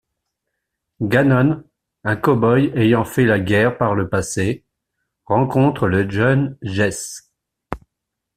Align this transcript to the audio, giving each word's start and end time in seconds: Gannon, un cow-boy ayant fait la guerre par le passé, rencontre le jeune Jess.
Gannon, 1.03 1.63
un 2.05 2.15
cow-boy 2.15 2.71
ayant 2.75 3.05
fait 3.05 3.25
la 3.25 3.39
guerre 3.39 3.77
par 3.77 3.93
le 3.93 4.09
passé, 4.09 4.65
rencontre 5.27 5.87
le 5.87 6.09
jeune 6.09 6.57
Jess. 6.63 7.31